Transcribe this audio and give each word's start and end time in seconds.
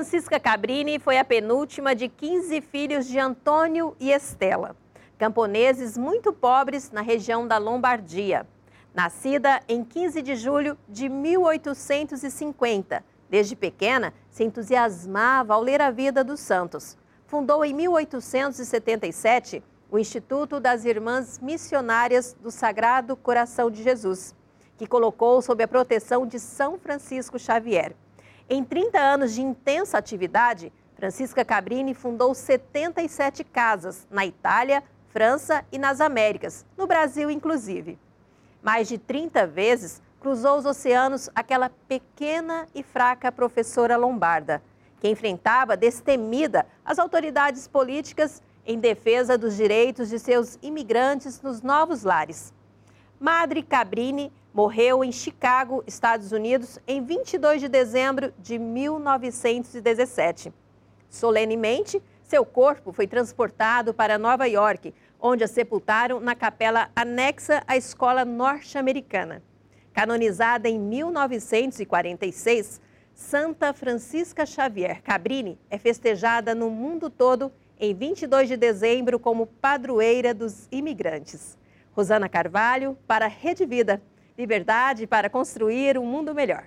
Francisca 0.00 0.40
Cabrini 0.40 0.98
foi 0.98 1.18
a 1.18 1.24
penúltima 1.26 1.94
de 1.94 2.08
15 2.08 2.62
filhos 2.62 3.06
de 3.06 3.18
Antônio 3.18 3.94
e 4.00 4.10
Estela, 4.10 4.74
camponeses 5.18 5.98
muito 5.98 6.32
pobres 6.32 6.90
na 6.90 7.02
região 7.02 7.46
da 7.46 7.58
Lombardia. 7.58 8.46
Nascida 8.94 9.60
em 9.68 9.84
15 9.84 10.22
de 10.22 10.36
julho 10.36 10.78
de 10.88 11.06
1850, 11.06 13.04
desde 13.28 13.54
pequena 13.54 14.14
se 14.30 14.42
entusiasmava 14.42 15.52
ao 15.52 15.60
ler 15.60 15.82
a 15.82 15.90
vida 15.90 16.24
dos 16.24 16.40
santos. 16.40 16.96
Fundou 17.26 17.62
em 17.62 17.74
1877 17.74 19.62
o 19.90 19.98
Instituto 19.98 20.58
das 20.58 20.86
Irmãs 20.86 21.38
Missionárias 21.40 22.34
do 22.40 22.50
Sagrado 22.50 23.14
Coração 23.16 23.70
de 23.70 23.82
Jesus, 23.82 24.34
que 24.78 24.86
colocou 24.86 25.42
sob 25.42 25.62
a 25.62 25.68
proteção 25.68 26.26
de 26.26 26.40
São 26.40 26.78
Francisco 26.78 27.38
Xavier. 27.38 27.94
Em 28.52 28.64
30 28.64 28.98
anos 28.98 29.32
de 29.32 29.42
intensa 29.42 29.96
atividade, 29.96 30.72
Francisca 30.96 31.44
Cabrini 31.44 31.94
fundou 31.94 32.34
77 32.34 33.44
casas 33.44 34.08
na 34.10 34.26
Itália, 34.26 34.82
França 35.10 35.64
e 35.70 35.78
nas 35.78 36.00
Américas, 36.00 36.66
no 36.76 36.84
Brasil 36.84 37.30
inclusive. 37.30 37.96
Mais 38.60 38.88
de 38.88 38.98
30 38.98 39.46
vezes 39.46 40.02
cruzou 40.18 40.58
os 40.58 40.66
oceanos 40.66 41.30
aquela 41.32 41.70
pequena 41.86 42.66
e 42.74 42.82
fraca 42.82 43.30
professora 43.30 43.96
lombarda, 43.96 44.60
que 45.00 45.08
enfrentava 45.08 45.76
destemida 45.76 46.66
as 46.84 46.98
autoridades 46.98 47.68
políticas 47.68 48.42
em 48.66 48.80
defesa 48.80 49.38
dos 49.38 49.56
direitos 49.56 50.08
de 50.08 50.18
seus 50.18 50.58
imigrantes 50.60 51.40
nos 51.40 51.62
novos 51.62 52.02
lares. 52.02 52.52
Madre 53.20 53.62
Cabrini 53.62 54.32
morreu 54.52 55.04
em 55.04 55.12
Chicago, 55.12 55.84
Estados 55.86 56.32
Unidos, 56.32 56.78
em 56.86 57.04
22 57.04 57.60
de 57.60 57.68
dezembro 57.68 58.32
de 58.38 58.58
1917. 58.58 60.52
Solenemente, 61.08 62.02
seu 62.22 62.44
corpo 62.44 62.92
foi 62.92 63.06
transportado 63.06 63.92
para 63.92 64.18
Nova 64.18 64.46
York, 64.46 64.94
onde 65.20 65.44
a 65.44 65.48
sepultaram 65.48 66.20
na 66.20 66.34
capela 66.34 66.90
anexa 66.94 67.62
à 67.66 67.76
escola 67.76 68.24
norte-americana. 68.24 69.42
Canonizada 69.92 70.68
em 70.68 70.78
1946, 70.78 72.80
Santa 73.12 73.72
Francisca 73.72 74.46
Xavier 74.46 75.02
Cabrini 75.02 75.58
é 75.68 75.76
festejada 75.76 76.54
no 76.54 76.70
mundo 76.70 77.10
todo 77.10 77.52
em 77.78 77.94
22 77.94 78.48
de 78.48 78.56
dezembro 78.56 79.18
como 79.18 79.46
padroeira 79.46 80.32
dos 80.32 80.68
imigrantes. 80.70 81.58
Rosana 81.92 82.28
Carvalho, 82.28 82.96
para 83.06 83.24
a 83.24 83.28
Rede 83.28 83.66
Vida. 83.66 84.00
Liberdade 84.36 85.06
para 85.06 85.28
construir 85.28 85.98
um 85.98 86.04
mundo 86.04 86.34
melhor. 86.34 86.64